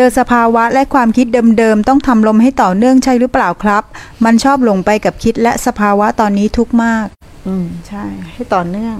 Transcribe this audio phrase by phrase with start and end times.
[0.00, 1.26] เจอสภาวะและความคิด
[1.58, 3.82] เดิมๆ ต้องทำลมให้ต่อเนื่องใช่หรือเปล่าครับ
[4.24, 7.06] มันชอบหลงไปกับคิดและสภาวะตอนนี้ทุกข์มาก
[7.46, 8.96] อืมใช่ ให้ต่อเนื่อง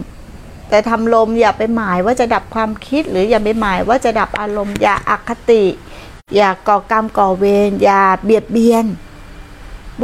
[0.68, 5.64] แต่ทำลมอย่าไปหมายว่าจะดับความคิด หรืออย่าไปหมายว่าจะดับอารมณ์ อย่าอคติ
[6.36, 8.86] อย่าก่อกรรมก่อเวรอย่าเบียดเบียน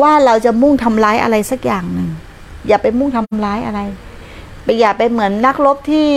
[0.02, 2.08] ว่าเราจะมุ่งทำร้ายอะไรสักอย่างหนึ่ง
[2.68, 3.80] อย่าไปมุ่งทำร้ายอะไร
[4.64, 6.08] ไปอย่าไปเหมือนนักรบที่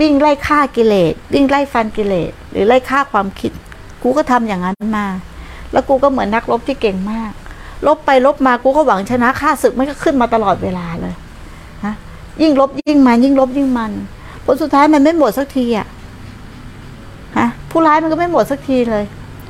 [0.00, 3.52] วิ่งไล่ฆ่ากิเลสวิ่งไล่ฟันกิเลสหรือไล่ฆ่าความคิด
[4.02, 5.06] กูก็ทำอย่างนั้นมา
[5.72, 7.32] แล้วกูก็เหมือนนักรบที่เก่งมาก
[7.86, 11.14] ลบไปลบมากูก็หวังชนะฆ่าศึกมันก็ขึ้นมาตลอดเวลาเลย
[11.84, 11.94] ฮะ
[12.42, 13.92] ยิ่งลบยิ่งมัน ยิ่งลบยิ่งมัน
[14.44, 15.86] ผลสุดท้ายมันไม่หมดสักทีอะ
[17.38, 19.04] ฮะผู้ร้ายมันก็ไม่หมดสักทีเลย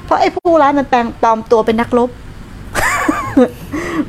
[0.05, 2.11] เพราะไอ้ผู้ร้ายมันแปลงปลอมตัวเป็นนักรบ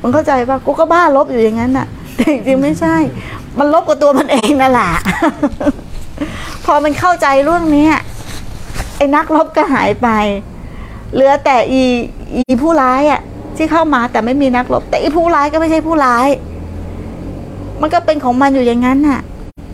[0.02, 2.96] มันเข้าใจป่ะกูก็บ้าลบอยู่อย่างนั้นน่ะแต่จริงๆไม่ใช่
[3.60, 4.90] มันลบกับตัวมันเองนั่นแหละ
[6.66, 7.88] พอมันเข้าใจเรื่องนี้
[8.98, 10.08] ไอ้นักรบก็หายไป
[11.14, 11.84] เหลือแต่อี
[12.36, 13.22] อีผู้ร้ายอะ
[13.58, 16.28] ที่เข้ามาแต่ไม่มีนักรบ แต่อีผู้ร้ายก็ไม่ใช่ผู้ร้าย
[17.82, 19.22] มันก็เป็นของมันอยู่อย่างนั้นน่ะ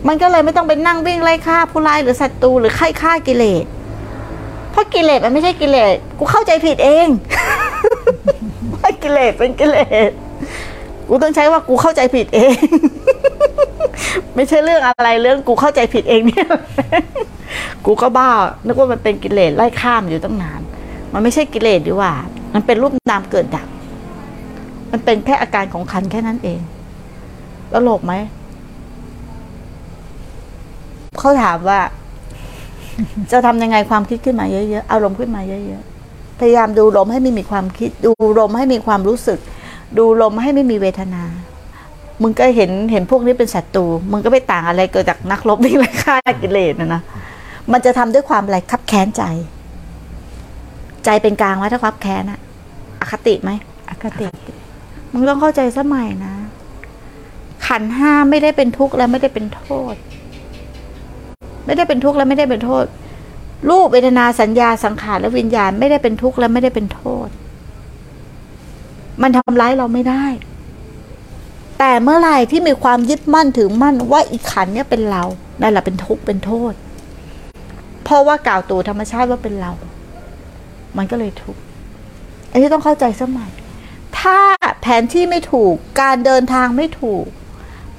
[0.08, 3.64] มันก็เลยไม่ต้องไปนั่งวิ่งไล่ฆ่าผู้ร้ายหรือศัตรูหรือไข้ฆ่ากิเลส
[4.70, 7.06] เพราะกิเลสมันไม่ใช่กิเลสกูเข้าใจผิดเอง
[8.74, 9.76] ว่ากิเลสเป็นกิเล
[10.08, 10.10] ส
[11.08, 12.54] กูต้องใช้ว่ากูเข้าใจผิดเอง
[14.34, 16.48] ไม่ใช่เรื่องอะไรเรื่องกูเข้าใจผิดเองเนี่ย
[17.84, 18.30] กูก็บ้า
[18.66, 20.60] นึกว่ามันเป็นกิเลสไล่ข้ามอยู่ตั้งนาน
[21.12, 22.12] มันไม่ใช่กิเลสดีว่า
[22.54, 23.68] มันเป็นรูปนามเกิดดับ
[24.90, 26.60] มันเป็นแค่อาการของขันแค่นั้นเอง
[27.72, 28.14] ตลกไหม
[31.18, 31.80] เขาถามว่า
[33.32, 39.38] จะทำยังไงความคิดขึ้นมาเยอะๆ อารมณ์ขึ้นมาเยอะๆ พยายามดูลมให้ไม่มีความคิด ดูลมให้มีความรู้สึก
[39.98, 41.24] ดูลมให้ไม่มีเวทนา
[42.22, 47.02] มึงก็เห็นเห็นพวกนี้เป็นศัตรู มึงก็ไม่ต่างอะไรเกิดจากนักรบวิ่ไล่ฆ่ากิเลสนะนะ
[47.72, 49.22] มันจะทำด้วยความอะไรคับแค้นใจ
[51.04, 52.40] ใจเป็นกลางไว้ถ้าคับแค้นอะ
[53.00, 53.50] อคติไหม
[53.90, 54.26] อคติ
[55.12, 56.34] มึงต้องเข้าใจสมัยนะ
[57.66, 59.94] ขันธ์ห้าไม่ได้เป็นทุกข์และไม่ได้เป็นโทษ
[61.66, 62.84] ไม่ได้เป็นทุกข์และไม่ได้เป็นโทษ
[63.70, 67.28] รูปเวทนาสัญญาสังขารและวิญญาณไม่ได้เป็นทุกข์และไม่ได้เป็นโทษ
[69.22, 70.24] มันทำร้ายเราไม่ได้
[71.78, 75.22] แต่เมื่อไหร่ที่มีความยึดมั่นถือมั่นว่าอีกขันธ์เนี่ยเป็นเรา
[75.60, 76.72] นั่นแหละเป็นทุกข์เป็นโทษ
[78.10, 79.72] เพราะว่ากล่าวตัวธรรมชาติว่าเป็นเรา
[80.96, 81.60] มันก็เลยทุกข์
[82.50, 83.50] อันนี้ต้องเข้าใจสมัย
[84.18, 84.38] ถ้า
[84.80, 87.24] แผนที่ไม่ถูกการเดินทางไม่ถูก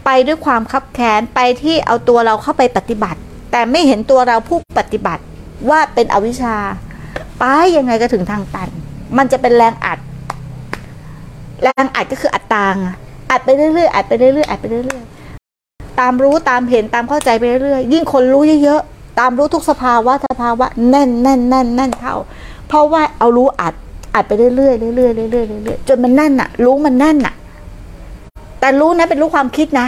[0.06, 3.20] ไปด้วยความคับแค้นไปที่เอาตัวเราเข้าไปปฏิบัติ
[3.52, 5.24] แต่ไม่เห็นตัวเราผู้ปฏิบัติ
[5.70, 6.56] ว่าเป็นอวิชชา
[7.40, 7.44] ไป
[7.78, 8.70] ยังไงก็ถึงทางตัน
[9.18, 10.00] มันจะเป็นแรงอัด
[11.64, 12.96] แรงอัดก็คืออัดตางอะ
[13.32, 22.16] อัดไปเรื่อยๆอัดไปเรื่อยๆอัดไปเรื่อยๆตามรู้ตามเห็นตามเข้าใจไปเรื่อยๆยิ่งคนรู้เยอะๆ ตามรู้ทุกสภาวะสภาวะแน่นแน่นแน่นแน่นเข้า
[22.68, 23.74] เพราะว่าเอารู้อัด
[24.16, 27.34] อัดไปเรื่อยๆเรื่อยๆเรื่อยๆเรื่อยๆจนมันแน่นอะรู้มันแน่นอะ
[28.60, 29.88] แต่รู้นะเป็นรู้ความคิดนะ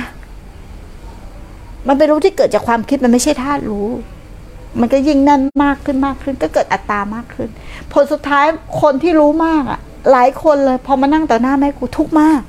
[1.87, 3.87] มันเป็นรู้ที่เกิดจากความคิดมันไม่ใช่ธาตุรู้
[4.79, 7.49] มันก็ยิ่งแน่นมากขึ้นมากขึ้น ก็เกิดอัตตามากขึ้น
[7.91, 8.45] ผลสุดท้าย
[8.81, 9.79] คนที่รู้มากอะ
[10.11, 12.41] หลายคนเลย พอมานั่งต่อหน้าแม่กูทุกข์มาก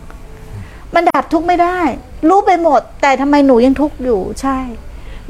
[0.94, 1.80] มันดับทุกข์ไม่ได้
[2.28, 4.58] รู้ไปหมด แต่ทำไมหนูยังทุกข์อยู่ใช่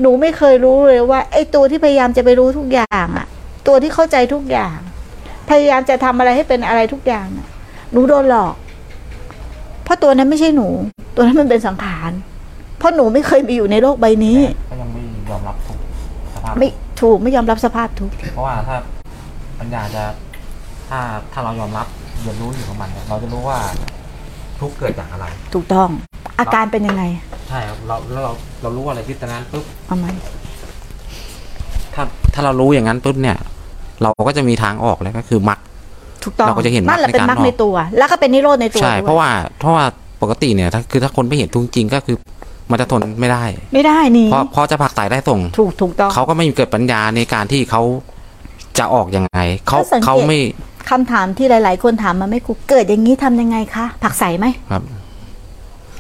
[0.01, 3.27] หนูไม่เคยรู้เลยว่าไอ้ตัวที่พยายามจะไปรู้ทุกอย่างอะ
[3.67, 4.77] ตัวที่เข้าใจทุกอย่าง
[5.51, 7.49] พยายามจะทำอะไรให้เป็นอะไรทุกอย่างน่ะ
[7.93, 8.55] หนูโดนหลอก
[9.85, 10.69] เพราะตัวนั้นไม่ใช่หนู
[11.15, 12.11] ตัวนั้นมันเป็นสังขาร
[12.79, 14.39] เพราะหนูไม่เคยมีอยู่ในโลกใบนี้
[14.71, 15.79] ก็ยังไม่ยอมรับทุก
[16.35, 16.69] สภาพไม่
[17.01, 18.77] ถูกไม่ยอมรับสภาพทุกข์เพราะว่าถ้า
[19.59, 20.03] ปัญญาจะ
[20.89, 21.01] ถ้า
[21.33, 21.87] ถ้าเรายอมรับ
[22.23, 23.59] เรียนรู้อยู่กับมันเนี่ยเราจะรู้ว่า
[24.61, 25.89] ทุกข์เกิดจากอะไร ถูกต้อง
[26.41, 27.03] อาการเป็นยังไง
[27.34, 28.33] ใช่ครับเราแล้วเรา
[28.63, 30.07] เรารู้อะไรที่ตอนนั้นปุ๊บเอาไหม
[31.95, 32.03] ถ้า
[32.35, 33.37] ถ้าเรารู้อย่างนั้นปุ๊บเนี่ย
[34.03, 35.59] เราก็จะมีทางออกแล้วก็คือมรรค
[36.25, 39.85] ถูกต้องเราก็จะเห็นมรรคนั่นแหละเป็นในการมรรคออกในตัว แล้วก็เป็นนิโรธในตัวใช่ด้วยเพราะว่าเพราะว่า
[40.23, 42.17] ปกติเนี่ยถ้าคือถ้าคนไม่เห็นทุกข์จริงก็คือ
[42.71, 43.45] มันจะทนไม่ได้
[43.75, 47.83] ไม่ได้นี่เพราะเพราะจะผลักไสได้ส่ง ถูกถูกต้องเขาก็ไม่เกิดปัญญาในการที่เขา
[48.79, 49.39] จะออกยังไง
[49.69, 50.39] เขาถ้าสังเกตเขาไม่
[50.91, 54.83] คำถามที่หลาย ๆ คนถามมาไม่กูเกิดอย่างนี้ทำยังไงคะผักใสไหมครับ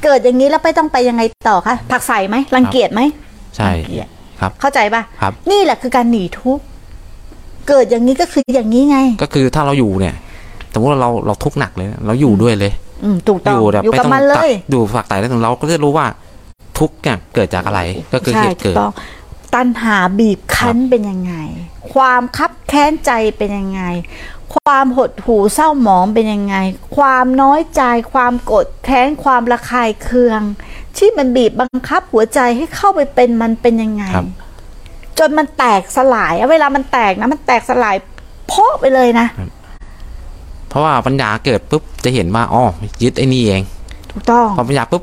[0.05, 3.01] เกิดอย่างนี้แล้วไปต้องไปยังไงต่อคะผักใสไหมรังเกียจไหม
[3.57, 4.09] ใช่รังเกียจ
[4.41, 6.65] ครับ เข้าใจป่ะครับ นี่แหละคือการหนีทุกข์
[7.69, 10.15] เกิดอย่างนี้ก็คืออย่างนี้ไง ก็คือถ้าเราอยู่เนี่ย
[10.73, 12.73] สมมติว่าเราเราทุกข์หนักเลย เราอยู่ด้วยเลย
[13.05, 16.07] อืมถูกต้องอยู่แบบอยู่ไม่กับต้องมันเลตัดยอยู่ฝากไตได้ถึงเราก็จะรู้ว่า
[16.79, 17.81] ทุกข์เนี่ยเกิดจากอะไร
[18.13, 18.93] ก็คือใช่เหตุถูเกิกดต้อง
[19.55, 21.35] ตัณหาบีบคั้นเป็นยังไง
[21.93, 23.83] ความคับแค้นใจเป็นยังไง
[24.55, 26.57] ความหดหู่เศร้าหมองเป็นยังไง
[26.97, 27.83] ความน้อยใจ
[28.13, 30.41] ความโกรธแค้น ความระคายเคือง
[30.97, 34.27] ที่มันบีบบังคับหัวใจให้เข้าไปเป็นมันเป็นยังไงครับ
[35.19, 37.97] จนมันแตกสลายอะเวลามันแตกนะมันแตกสลาย
[38.49, 39.27] โพะไปเลยนะ
[40.69, 42.63] เพราะว่าปัญญาเกิดปุ๊บจะเห็นว่าอ๋อ
[43.03, 43.63] ยึดไอ้นี่เอง
[44.11, 45.03] ถูกต้อง พอปัญญาปุ๊บ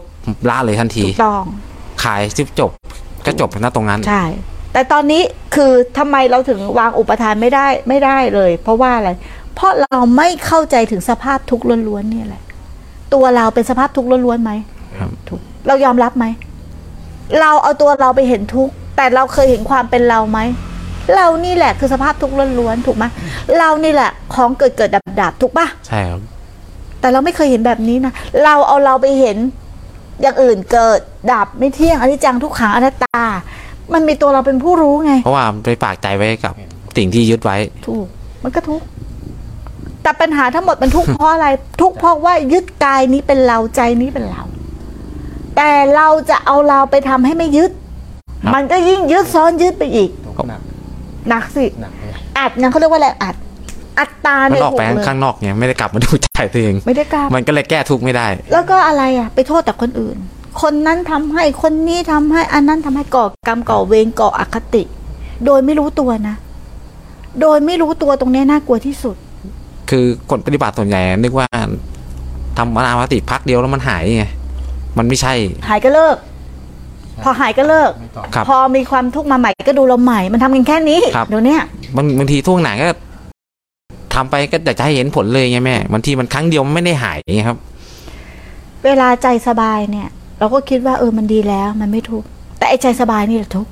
[0.50, 1.44] ละเลยทันที ถูกต้อง
[2.04, 2.72] ขายซิบจบ
[3.26, 4.24] ก็จบณตรงนั้น ใช่
[4.74, 5.22] แต่ตอนนี้
[5.56, 9.10] คือทำไมเราถึงวางอุปทานไม่ได้ไม่ได้เลย เพราะว่าอะไร
[9.56, 12.42] เพราะเราไม่เข้าใจถึงสภาพทุกข์ล้วนๆเนี่ยแหละ
[13.14, 14.52] ตัวเราเป็นสภาพทุกข์ล้วนๆไหม
[14.98, 16.26] ครับทุกข์เรายอมรับไหม
[17.40, 20.40] เราเอาตัวเราไปเห็นทุกข์แต่เราเคยเห็นความเป็นเราไหม
[21.16, 23.06] เรานี่แหละคือสภาพทุกข์ล้วนๆถูกไหม
[23.58, 26.22] เรานี่แหละของเกิดเกิดดับดับๆถูกปะใช่ครับ
[27.00, 28.14] แต่เราไม่เคยเห็นแบบนี้นะ
[28.44, 29.38] เราเอาเราไปเห็น
[30.22, 31.00] อย่างอื่นเกิด
[31.32, 33.22] ดับไม่เที่ยงอนิจจังทุกขังอนัตตา
[33.94, 36.54] มันมีตัวเราเป็นผู้รู้ไง เพราะว่าไปฝากใจไว้กับ
[36.98, 37.57] สิ่งที่ยึดไว้
[37.88, 38.06] ถูก
[38.44, 38.86] มันก็ทุกข์
[40.04, 41.48] แต่ปัญหาทั้งหมดมันทุกข์เพราะอะไร
[41.81, 44.44] ทุกข์เพราะว่ายึดกายนี้เป็นเราใจนี้เป็นเรา
[45.56, 47.72] แต่เราจะเอาเราไปทำให้ไม่ยึด
[48.44, 50.62] ครับมันก็ยิ่งยึดซ้อนยึดไปอีกทุกข์หนัก
[51.30, 53.36] หนักสิหนักเลยอัดนะเขาเรียกว่าอะไรอัด
[54.00, 60.18] อัตตามันเนี่ยออกถูกไปเลยข้างนอกเนี่ยไม่ได้กลับมาดูใจตัวเอง ไม่ได้กล้ามันก็เลยแก้ทุกข์ไม่ได้ แล้วก็อะไรอะ ไปโทษแต่คนอื่น
[60.62, 64.83] คนนั้นทำให้คนนี้ทำให้อันนั้นทำให้ก่อกรรมก่อเวรก่ออคติ
[65.45, 66.36] โดยไม่รู้ตัวนะ
[67.42, 69.15] โดยไม่รู้ตัวตรงเนี้ยน่ากลัวที่สุด
[69.89, 71.48] คือคนปฏิบัติส่วนใหญ่นึกว่า
[72.57, 74.25] ทำอนาปฏิพักเดียวแล้วมันหายไง
[74.98, 75.33] มันไม่ใช่
[75.69, 76.18] หายก็เลิก
[77.24, 81.62] พอหายก็เลิกไม่ต่อครับพอมีความทุกข์มาใหม่ก็ดูเราใหม่ มันทำกันแค่นี้ครับเดี๋ยวเนี้ย
[81.95, 82.89] บางบางทีท่วงหนังก็
[84.13, 87.57] ทำไปก็อยากจะให้เห็นผลเลยไงแม่บางทีมันครั้งเดียวมันไม่ได้หายไงครับ
[88.86, 90.09] เวลาใจสบายเนี่ย
[90.42, 92.28] เราก็คิดว่า เออมันดีแล้ว มันไม่ทุกข์
[92.58, 93.72] แต่ไอ้ใจสบายนี่แหละทุกข์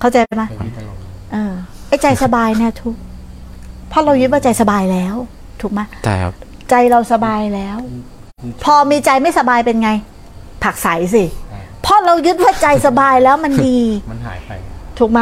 [0.00, 1.00] เข้าใจไหมไปยึดอารมณ์
[1.32, 1.52] เออ
[1.88, 3.00] ไอ้ใจสบายเนี่ยทุกข์
[3.88, 5.14] เพราะเรายึดว่าใจสบายแล้ว
[5.60, 6.32] ถูกไหมใช่ครับ
[6.70, 7.76] ใจเราสบายแล้ว
[8.64, 9.90] พอมีใจไม่สบายเป็นไง
[10.62, 11.24] ผักใสสิ
[11.82, 13.80] เพราะเรายึดว่าใจสบายแล้วมันดี
[14.10, 14.52] มันหายไป
[14.98, 15.20] ถูกไหม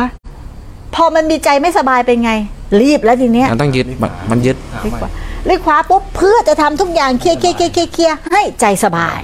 [0.94, 2.32] พอมันมีใจไม่สบายเป็นไง
[2.80, 5.10] รีบแล้วทีเนี้ยมันต้องยึดมันมันยึดหารีบใหม่กว่า
[5.48, 9.20] รีบคว้าปุ๊บเพื่อจะทำทุกอย่างเคลียร์เคลียร์เคลียร์เคลียร์เคลียร์ให้ใจสบาย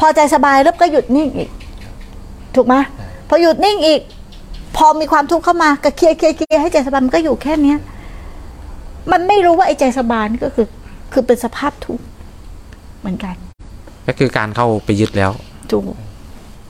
[0.00, 1.50] พอใจสบายแล้วก็หยุดนิ่งอีก
[2.54, 2.74] ถูกไหม
[3.28, 4.00] พอหยุดนิ่งอีก
[4.76, 7.78] พอมีความทุกข์เข้ามาก็เคลียร์เคลียร์เคลียร์ให้ใจสบายมันก็อยู่แค่เนี้ย
[9.12, 10.66] มันไม่รู้ว่าไอ้ใจสบายนี่ก็คือ
[11.12, 12.04] คือเป็นสภาพทุกข์
[13.00, 13.34] เหมือนกัน
[14.06, 15.30] ก็คือการเข้าไปยึดแล้ว
[15.70, 15.78] จู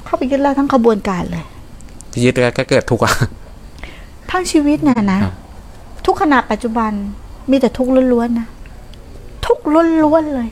[0.06, 1.44] เข้าไปยึดแล้วทั้งขบวนการเลย
[2.12, 3.14] ที่ยึดแล้วก็เกิดทุกข์อะ
[4.30, 5.34] ทั้งชีวิตน่ะนะครับ
[6.06, 6.90] ทุกขณะปัจจุบัน
[7.50, 8.48] มีแต่ทุกข์ล้วนๆนะ
[9.46, 9.64] ทุกข์
[10.04, 10.48] ล้วนๆเลย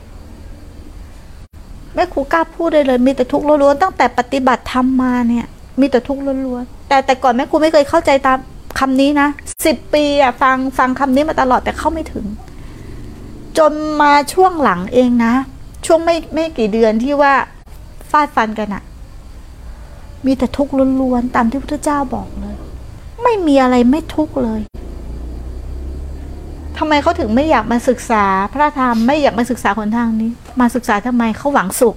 [1.95, 5.45] แม่ครูกล้าพูดได้เลย มีแต่ทุกข์ล้วนๆตั้งแต่ปฏิบัติธรรมมาเนี่ย
[5.79, 8.37] มีแต่ทุกข์ล้วนๆแต่แต่ก่อนแม่ครูไม่เคยเข้าใจตาม
[8.79, 9.27] คำนี้นะ
[9.65, 12.25] สิบปีอะฟังฟังคำนี้มาตลอดแต่เข้าไม่ถึง
[13.57, 15.33] จนมาช่วงหลังเองนะ
[15.85, 17.33] ช่วงไม่ไม่กี่เดือนที่ว่า
[18.09, 18.83] ฟาดฟันกันอะ
[20.25, 20.71] มีแต่ทุกข์
[21.01, 22.55] ล้วนๆตามที่พระเจ้าบอกเลย
[23.23, 24.61] ไม่มีอะไรไม่ทุกข์เลย
[26.79, 28.23] ทำไมเขาถึงไม่อยากมาศึกษา
[28.53, 30.31] พระธรรมไม่อยากมาศึกษาหนทางนี้
[30.61, 31.95] มาศึกษาทำไมเขาหวังสุข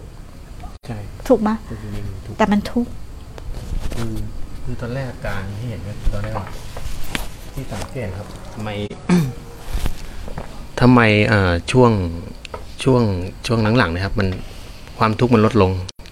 [0.86, 0.98] ใช่
[1.28, 2.90] ถูกไหมคือจริงๆทุกข์แต่มันทุกข์
[3.94, 4.14] คือ
[4.64, 6.34] คือตอนแรกอาการที่เห็นก็ตอนแรก
[7.54, 8.69] ที่สังเกตครับทำไม
[10.80, 11.92] ทำไมเอ่อช่วง
[12.82, 13.02] ช่วง
[13.46, 14.28] ช่วงหลังๆนะครับ มัน
[14.98, 15.70] ความทุกข์มันลดลง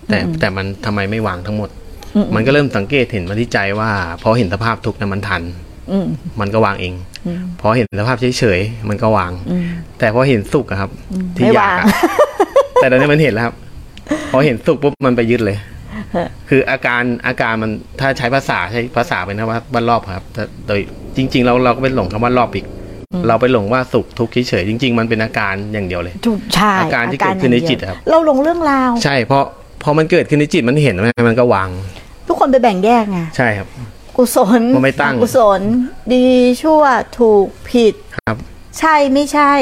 [0.08, 1.70] แต่แต่มันทำไมไม่วางทั้งหมด
[2.14, 3.90] อืมมันก็เริ่มสังเกตเห็นมาที่ใจว่า
[4.22, 5.65] พอเห็นสภาพทุกข์นั้นมันทันอื
[6.04, 6.06] ม
[6.40, 6.94] มันก็วางเอง
[7.26, 9.64] อืมพอเห็นสภาพเฉยๆมันก็วางอืม
[9.98, 10.90] แต่พอเห็นสุขอะครับ
[11.36, 11.86] ที่ไม่อยากวางอะ
[12.74, 13.54] แต่ตอนนี้มันเห็นแล้วครับ
[14.32, 15.56] พอเห็นสุขปุ๊บมันไปยึดเลย
[16.16, 17.70] ฮะคืออาการอาการมัน
[18.00, 20.80] ถ้าใช้ภาษาใช้ภาษาเป็นนะว่าว่ารอบครับแต่โดย
[21.16, 22.66] จริง ๆ เราเราก็ไปหลงคำว่ารอบอีก
[23.28, 29.44] เราไปหลงว่าสุขทุกข์เฉยๆจริง ๆ มันเป็นอาการอย่างเดียวเลยถูกใช่อาการที่เกิดขึ้นในจิตอาครับ เราหลงเรื่องราว ใช่เพราะ
[29.82, 31.68] พอมันเกิดขึ้นในจิตมันเห็นไหมมันก็วาง
[32.28, 33.68] ทุกคนไปแบ่งแยกไงใช่ครับ
[34.16, 35.60] กุศลมันไม่ตั้ง อกุศล
[36.14, 36.26] ดี
[36.62, 36.82] ชั่ว
[37.18, 38.36] ถูกผิด ครับ
[38.78, 39.52] ใช่ไม่ใช่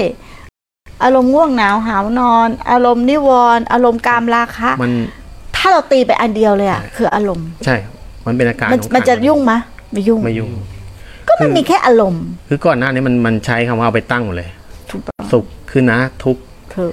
[1.04, 4.92] อารมณ์ง่วงหนาวหาวนอน อารมณ์นิวรณ์อารมณ์กามราคะ มัน
[5.56, 7.94] ถ้าเราตีไปอันเดียวเลยอะคืออารมณ์ ใช่ครับ
[8.26, 9.58] มันเป็นอาการมันของมันจะขันธ์ยุ่งมะ
[9.92, 10.50] ไม่ยุ่ง ไม่ยุ่ง
[11.28, 14.50] ก็มันมีแค่อารมณ์คือก่อนหน้านี้มันมันใช้คำว่าเอาไปตั้งหมดเลย
[14.90, 16.90] ถูกต้องสุขคือนะทุกข์เธอ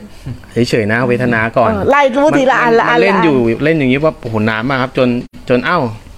[0.70, 5.08] เฉยๆนะเวทนาก่อนเออไล่รู้ทีละอันละอันมัเล่นละอยู่เล่นอย่างนี้ว่าโอ้โหนานมากครับ จน
[5.50, 6.11] จนเอ้าไ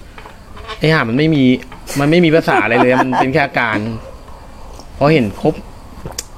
[0.84, 1.42] อ้ห่ามันไม่มี
[2.00, 3.76] มันไม่มีภาษาอะไรเลย มันเป็นแค่อาการ
[4.98, 5.54] พอเห็นครบ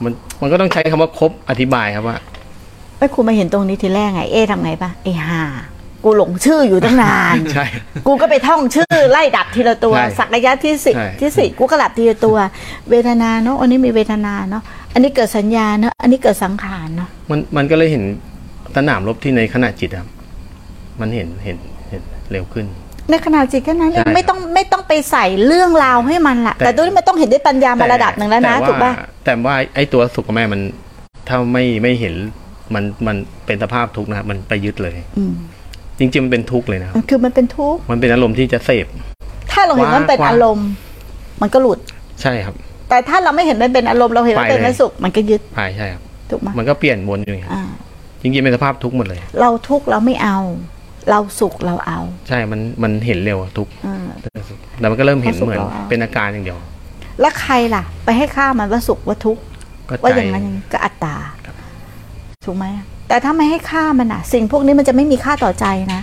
[0.02, 2.16] มันมันก็ต้องใช้คำว่าครบอธิบายครับว่า
[2.98, 5.42] ไอ้ครูมาเห็นตรงนี้ทีแรกไง เอ๊ะทำไงปะไอ้ห่า
[6.04, 7.66] กูหลงชื่ออยู่ตั้งนานใช่
[8.06, 12.36] กูก็ไปท่องชื่อไล่ดับทีละตัวใช่สักระยะที่สิใช่ที่สี่กูก็ดับทีละตัว
[12.90, 14.62] เวทนาเนาะอันนี้มีเวทนาเนาะ
[14.92, 18.04] อันนี้เกิดสัญญาเนาะอันนี้เกิดสังขารเนาะมันมันก็เลยเห็น
[18.76, 20.08] สนามรบที่ในขณะจิตครับ
[21.00, 21.56] มันเห็นเห็น
[21.90, 22.66] เห็นเร็วขึ้น
[23.10, 28.92] ในขณะจิตแค่นั้นเองใช่ไม่ต้องไม่ต้องไปใส่เรื่องราวให้มันละแต่แต่ตัวนี้มันต้องเห็นด้วยปัญญามาระดับหนึ่งแล้วนะต่าถูกป่ะ
[29.24, 30.60] แต่ว่าไอ้ตัวสุขกับแม่มัน
[31.28, 32.14] ถ้าไม่ไม่เห็น
[32.74, 35.32] มันมันเป็นสภาพทุกข์นะครับมันไปยึดเลย อืม
[35.98, 38.86] จริงๆมันเป็นทุกข์เลยนะครับมันคือมันเป็นทุกข์มันเป็นอารมณ์ที่จะเสพ
[39.52, 40.68] ถ้าเราเห็นว่ามันเป็นว่าอารมณ์
[41.42, 41.78] มันก็หลุด
[42.22, 42.54] ใช่ครับ
[42.88, 47.62] แต่ถ้าเราไม่เห็นมันเป็นอารมณ์เราเห็นว่าไปเป็นเลยสุขมันก็ยึดใช่ใช่ครับถูกไหมมันก็เปลี่ยนวนอยู่อย่างนี้อ่า
[48.22, 50.38] จริงๆเป็นสภาพทุกข์หมดเลย เราทุกข์เราไม่เอา
[51.10, 53.96] เราสุขเราเอา ใช่มันมันเห็นเร็วอะทุกข์อ่า
[54.80, 56.58] แต่มันก็เริ่มเห็นความสุขเหมือนเราเอาเป็นอาการอย่างเดียว
[57.20, 59.42] แล้วใครล่ะ ไปให้ค่ามันว่าสุขว่าทุกข์
[59.88, 61.16] ก็ว่าใจอย่างนั้นอย่างนี้ก็อัตตา
[62.44, 62.66] ถูกไหม
[63.08, 66.00] แต่ถ้าไม่ให้ค่ามันอะสิ่งพวกนี้มันจะไม่มีค่าต่อใจนะ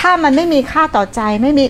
[0.00, 1.64] ถ้ามันไม่มีค่าต่อใจไม่มี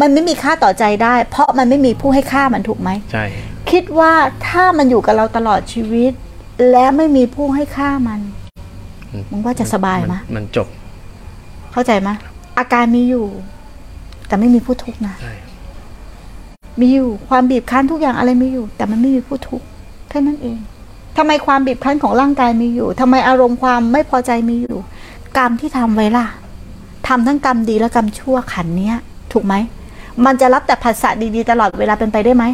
[0.00, 3.24] มันไม่มีค่าต่อใจได้ เพราะมันไม่มีผู้ให้ค่ามันถูกไหมใช่
[3.70, 4.12] คิดว่า
[4.48, 6.12] ถ้ามันอยู่กับเราตลอดชีวิต
[6.70, 8.20] และไม่มีผู้ให้ค่ามัน
[9.30, 10.66] มึงว่าจะสบายไหมนมันจบ
[11.76, 12.10] เข้าใจไหม
[12.58, 13.26] อาการมีอยู่
[14.26, 15.34] แต่ไม่มีผู้ทุกข์นะใช่
[16.80, 19.66] มีอยู่ความบีบคั้นทุกอย่างอะไรมีอยู่ แต่มันไม่มีผู้ทุกข์
[20.08, 20.58] แค่นั้นเอง
[21.16, 24.78] ทำไมความบีบคั้นของร่างกายมีอยู่ทำไมอารมณ์ความไม่พอใจมีอยู่
[25.38, 26.26] กรรมที่ทำไว้ล่ะ
[27.08, 28.96] ทำทั้งกรรมดีและกรรมชั่วขันเนี้ย
[29.32, 29.54] ถูกไหม
[30.24, 32.44] มันจะรับแต่ภาษาดีๆ ตลอดเวลาเป็นไปได้ไหม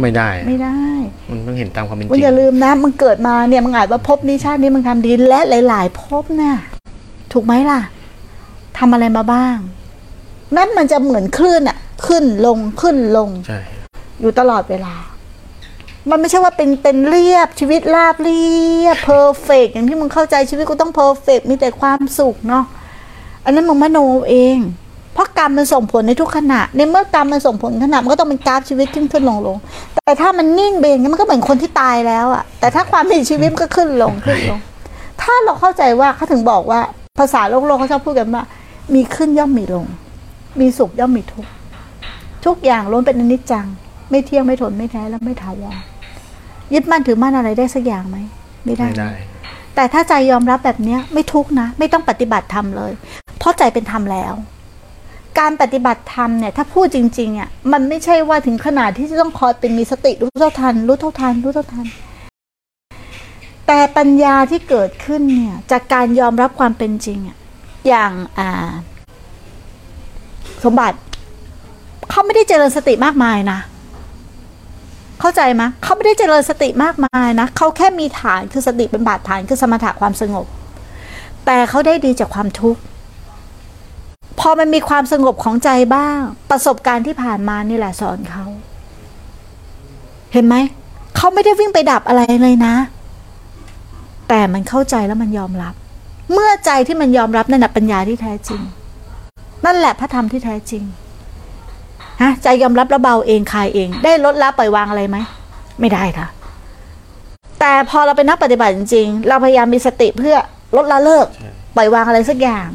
[0.00, 0.78] ไม่ได้ ไม่ได้
[1.30, 6.54] มันต้องเห็นตามความเป็นจมึงริงอย่าลืมนะมึงเกิดมาเนี่ยมึงอาจว่าภพนี้ชาตินี้มึงทำดีและหลายๆภพน่ะ
[7.32, 7.80] ถูกไหมล่ะ
[8.84, 9.56] ทำอะไรมาบ้าง
[10.56, 13.60] นั่นมันจะเหมือนคลื่นอะขึ้นลงขึ้นลง ใช่
[14.20, 14.94] อยู่ตลอดเวลา
[16.10, 18.44] มันไม่ใช่ว่าเป็นเป็นเรียบชีวิตราบเรี
[18.84, 22.64] ยบ perfect อย่างที่มึงเข้าใจชีวิตกูต้อง perfect มีแต่ความสุขเนาะ
[23.44, 23.98] อันนั้นมึงมโน
[24.30, 24.58] เอง
[25.14, 29.56] เพราะกรรมมันส่งผลในทุกขณะ ในเมื่อกรรมมันส่งผลขณะมันก็ต้องเป็นกราฟชีวิตขึ้นขึ้นลงลง
[30.06, 34.58] แต่ถ้ามันนิ่งเบงมันก็เหมือนคนที่ตายแล้วอะแต่ถ้าความมีชีวิตมันก็ขึ้นลงขึ้นลง
[35.22, 36.80] ถ้าเราเข้าใจว่าเขาถึงบอกว่า
[37.18, 38.44] ภาษาโลกโลกเขาชอบพูดกันว่า
[38.94, 39.86] มีขึ้นย่อมมีลง
[40.60, 41.50] มีสุขย่อมมีทุกข์
[42.44, 43.66] ทุกอย่างล้วนเป็นอนิจจัง
[44.10, 45.76] ไม่เที่ยงไม่ทนไม่แท้และไม่ถาวร
[46.72, 48.16] ยึดมั่นถือมั่นอะไรได้สักอย่างไหม
[48.64, 49.12] ไม่ได้ไม่ได้
[49.74, 52.92] แต่ถ้าใจยอมรับแบบเนี้ยไม่ทุกข์นะ ไม่ต้องปฏิบัติธรรมเลย
[53.38, 54.34] เพราะใจเป็นธรรมแล้ว
[55.38, 61.86] การปฏิบัติธรรมเนี่ย ถ้าพูดจริงๆอะมันไม่ใช่ว่าถึงขนาดที่จะต้องคอยเป็นมีสติรู้เท่าทัน รู้เท่าทันรู้เท่าทัน
[63.66, 67.36] แต่ปัญญาที่เกิดขึ้นเนี่ย จากการยอมรับความเป็นจริงอะ
[67.88, 68.70] อย่างอ่า
[70.64, 70.98] สมบัติ
[72.10, 73.58] เขาไม่ได้เจริญสติมากมายนะ
[75.20, 80.46] เข้าใจไหมเขาไม่ได้เจริญสติมากมายนะเขาแค่มีฐานคือสติเป็นบาดฐานคือสมถะความสงบ
[81.46, 82.80] แต่เขาได้ดีจากความทุกข์
[84.40, 86.18] พอมันมีความสงบของใจบ้าง
[86.50, 88.44] ประสบการณ์ที่ผ่านมานี่แหละสอนเขา
[90.32, 90.54] เห็นไหม
[91.16, 92.74] เขาไม่ได้วิ่งไปดับอะไรเลยนะ
[94.28, 95.74] แต่มันเข้าใจแล้วมันยอมรับ
[96.32, 98.60] เมื่อใจที่มันยอมรับนั่นแหละปัญญาที่แท้จริง
[99.64, 100.82] นั่นแหละพระธรรมที่แท้จริง
[102.22, 105.16] ฮะใจยอมรับแล้วเบาเองคลายเอง ได้ลดละปล่อยวางอะไรไหม
[105.80, 106.26] ไม่ได้ค่ะ
[107.60, 110.36] แต่พอเราเป็นนักปฏิบัติจริงๆเราพยายามมีสติเพื่อ
[110.76, 111.26] ลดละเลิก
[111.76, 112.68] ปล่อยวางอะไรสักอย่าง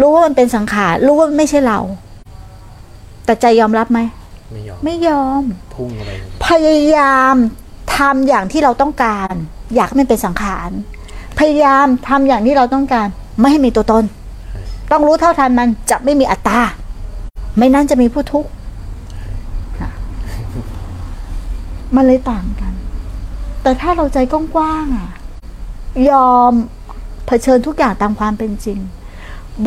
[0.00, 1.78] รู้ว่ามันเป็นสังขารรู้ว่ามันไม่ใช่เรา
[3.24, 4.00] แต่ใจยอมรับไหม
[4.52, 5.42] ไม่ยอมไม่ยอม
[5.74, 6.10] พุ่งเข้าไป
[6.46, 7.34] พยายาม
[7.96, 9.34] ทำอย่างที่เราต้องการ
[9.74, 10.70] อยากให้มันเป็นสังขาร
[11.38, 13.08] พยายามทำอย่างที่เราต้องการ
[13.40, 14.04] ไม่ให้มีตัวตน
[14.90, 16.60] ต้องรู้เท่าทันมันจะไม่มีอัตตา
[17.56, 18.50] ไม่นั้นจะมีผู้ทุกข์
[21.94, 22.72] มันเลยต่างกัน
[23.62, 25.10] แต่ถ้าเราใจกว้างๆอะ
[26.10, 26.52] ยอม
[27.26, 28.78] เผชิญทุกอย่างตามความเป็นจริง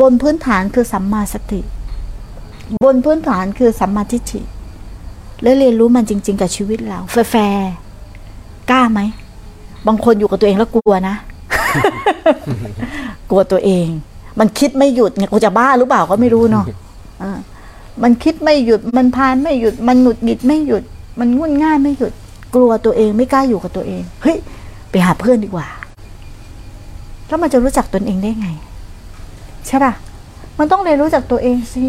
[0.00, 1.60] บนพื้นฐานคือสัมมาสติ
[2.84, 4.40] บนพื้นฐานคือสัมมาทิฏฐิ
[5.42, 7.00] แล้วเรียนรู้มันจริง ๆ กับชีวิตเรา
[7.30, 7.72] แฟร์
[8.70, 9.00] กล้าไหม
[9.86, 11.16] บางคนอยู่กับตัวเองแล้วกลัวนะ
[13.30, 13.86] กลัวตัวเอง
[14.38, 16.64] มันคิดไม่หยุดเนี่ยกูจะบ้าหรือเปล่าก็ไม่รู้เนาะ
[17.22, 17.38] อ่า
[18.02, 20.82] มันคิดไม่หยุด มันพานไม่หยุด มันหงุดหงิดไม่หยุด
[21.20, 22.12] มันงุ่นง่ายไม่หยุด
[22.54, 24.36] กลัวตัวเองไม่กล้าอยู่กับตัวเอง เฮ้ย
[24.90, 25.66] ไปหาเพื่อนดีกว่า
[27.28, 28.48] แล้วมันจะรู้จักตนเองได้ไง
[29.66, 29.92] ใช่ป่ะ
[30.58, 31.84] มันต้องเรียนรู้จากตัวเองสิ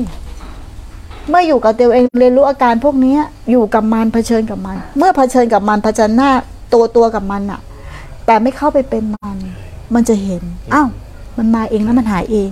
[1.29, 3.17] เมื่ออยู่กับตัวเองเรียนรู้อาการพวกนี้
[3.51, 6.31] อยู่กับมันเผชิญกับมัน เมื่อเผชิญกับมันเผชิญหน้า
[6.73, 7.59] ตัวตัวกับมันอะ
[8.25, 9.37] แต่ไม่เข้าไปเป็นมัน
[9.95, 10.41] มันจะเห็น
[10.73, 10.87] อ้าว
[11.37, 12.51] มันมาเองแล้วมันหายเอง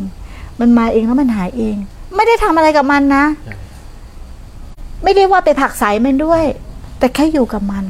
[0.59, 1.75] มันมาเองแล้วมันหายเอง
[2.15, 3.25] ไม่ได้ทำอะไรกับมันนะ
[5.03, 6.43] ไม่ได้ว่าไปผลักไสมันด้วย
[6.99, 7.85] แต่แค่อยู่กับมัน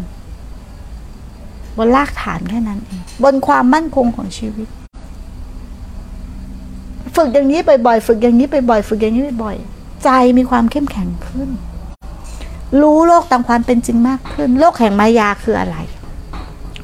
[1.77, 4.67] บนรากฐานแค่นั้นเองบนความมั่นคงของชีวิต
[7.15, 11.49] ฝึกอย่างนี้บ่อยๆฝึกอย่างนี้บ่อยๆฝึกอย่างนี้บ่อยๆใจมีความเข้มแข็งขึ้น
[12.81, 15.77] รู้โลกตามความเป็นจริงมากขึ้น โลกแห่งมายาคืออะไร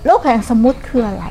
[0.05, 1.25] โลกแห่งสมมติคืออะไร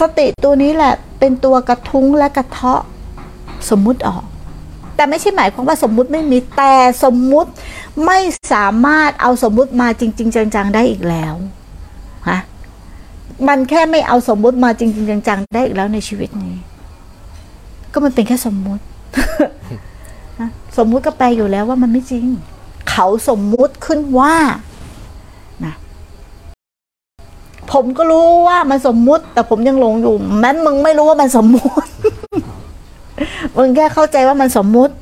[0.00, 2.82] สติตัวนี้แหละเป็นตัวกระทุ้งและกระเทาะ
[3.70, 4.24] สมมุติออก
[4.96, 7.50] แต่ไม่ใช่หมายความว่าสมมุติไม่มีแต่สมมุติ
[8.06, 8.18] ไม่
[8.52, 11.34] สามารถเอาสมมุติมาจริง ๆ จังๆได้อีกแล้ว
[12.28, 12.38] ฮะ
[13.48, 16.56] มันแค่ไม่เอาสมมุติมาจริง ๆ จังๆได้อีกแล้วในชีวิตนี้
[17.92, 18.82] ก็มันเป็นแค่สมมุติ
[20.40, 22.26] ฮะสมมุติก็แปลอยู่แล้วว่ามันไม่จริง
[22.90, 24.36] เขาสมมุติขึ้นว่า
[25.64, 25.74] นะ
[27.72, 31.90] ผมก็รู้ว่ามันสมมุติ แต่ผมยังหลงอยู่แม้นมึงไม่รู้ว่ามันสมมุติ
[33.56, 34.94] มึงแค่เข้าใจว่ามันสมมุติ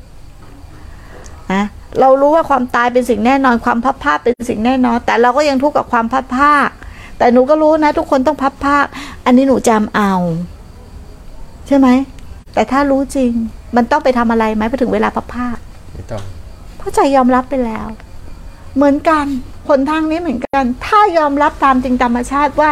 [1.53, 1.63] นะ
[1.99, 6.53] เรารู้ว่าความตายเป็นสิ่งแน่นอน ความพับผ้าเป็นสิ่งแน่นอน แต่เราก็ยังทุกข์กับความพับผ้า
[7.17, 8.77] แต่หนูก็รู้นะ ทุกคนต้องพับผ้า
[9.25, 10.13] อันนี้หนูจำเอา
[11.67, 11.87] ใช่ไหม
[12.53, 13.31] แต่ถ้ารู้จริง
[13.75, 15.47] มันต้องไปทำอะไรไหมพอถึงเวลาพับผ้า
[15.93, 16.23] ไม่ต้อง
[16.77, 17.87] เพราะใจยอมรับไปแล้ว
[18.79, 19.25] เหมือนกัน
[19.67, 22.71] ผลทางนี้เหมือนกัน ถ้ายอมรับตามจริงธรรมชาติว่า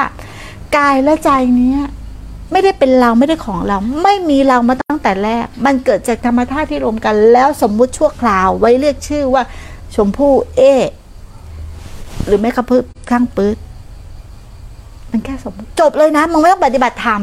[0.77, 1.29] กายและใจ
[1.61, 1.75] นี้
[2.51, 9.43] ไม่ได้เป็นเราไม่ได้ของเรา ไม่มีเรามาตั้งแต่แรก มันเกิดจากธรรมชาติที่รวมกัน แล้วสมมุติชั่วคราวไว้เรียกชื่อว่า
[9.95, 10.61] ชมพู่เอ
[12.25, 13.57] หรือแม่กระพือข้างปืด
[15.11, 17.21] มันแค่สมมติจบเลยนะมึงไม่ต้องปฏิบัติธรรม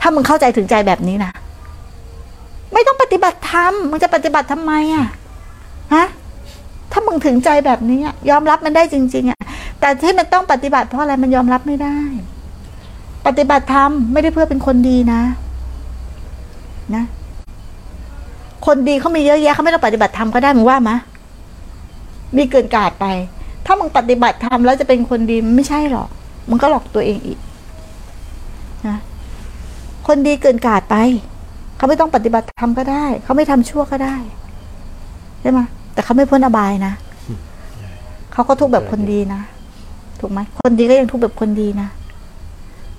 [0.00, 1.32] ถ้ามึงเข้าใจถึงใจแบบนี้นะ
[2.72, 5.06] ไม่ต้องปฏิบัติธรรมมึงจะปฏิบัติทำไมอะ
[5.94, 6.06] ฮะ
[6.92, 9.40] ถ้ามึงถึงใจแบบนี้ยอมรับมันได้จริง ๆอะ
[9.80, 11.98] แต่ที่มันต้องปฏิบัติเพราะอะไรมันยอมรับไม่ได้
[13.26, 15.22] ปฏิบัติธรรมไม่ได้เพื่อเป็นคนดีนะ
[16.94, 17.04] นะ
[18.66, 20.96] คนดีเขามีเยอะแยะเขาไม่ต้องปฏิบัติธรรมก็ได้มึงว่ามะ
[22.36, 23.06] มีเกินกาดไป
[23.66, 26.08] ถ้ามึงปฏิบัติธรรมแล้วจะเป็นคนดีไม่ใช่หรอก
[26.48, 27.38] มึงก็หลอกตัวเองอีก
[28.86, 28.98] นะ
[30.06, 30.96] คนดีเกินกาดไป
[31.76, 34.16] เขาไม่ต้องปฏิบัติธรรมก็ได้ เขาไม่ทำชั่วก็ได้
[35.40, 35.60] ใช่ไหม
[35.92, 36.92] แต่เขาไม่พ้นอบายนะ
[38.32, 39.40] เขาก็ทุกแบบคนดีนะ
[40.20, 41.88] ถูกไหมคนดีก็ยังทุกแบบคนดีนะ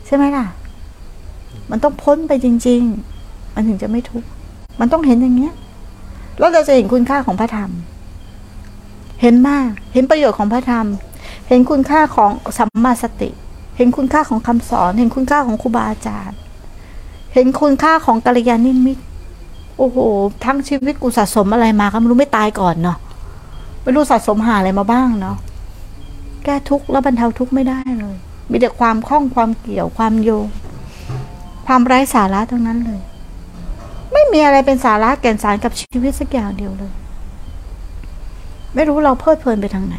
[0.06, 0.46] ใช่ไหมล่ะ
[1.72, 2.82] มันต้องพ้นไปจริง
[3.20, 4.28] ๆ มันถึงจะไม่ทุกข์
[4.80, 5.54] มันต้องเห็นอย่างเงี้ย
[6.40, 7.70] แล้วเราจะเห็นคุณค่าของพระธรรม
[9.22, 10.86] เห็นมาก เห็นประโยชน์ของพระธรรม
[11.48, 13.30] เห็นคุณค่าของสัมมาสติ
[13.78, 16.38] เห็นคุณค่าของคำสอน เห็นคุณค่าของครูบาอาจารย์
[17.34, 19.04] เห็นคุณค่าของกัลยาณมิตร
[19.78, 19.98] โอ้โห
[20.46, 22.98] ทั้งชีวิตกูสะสมอะไรมาก็ไม่รู้ไม่ตายก่อนเนาะ
[23.84, 25.38] ไม่รู้สะสมหาอะไรมาบ้างเนาะ
[26.44, 28.16] แก้ทุกข์แล้วบรรเทาทุกข์ไม่ได้เลย
[28.52, 30.46] มีแต่ความคล้องความเกี่ยวความโยง
[31.66, 33.02] ความไร้สาระทั้งนั้นเลย
[34.14, 36.94] ไม่มีอะไรเป็นสาระแก่นสารกับชีวิตสักอย่างเดียวเลย
[38.76, 39.96] ไม่รู้เราเพลิดเพลินไปทางไหน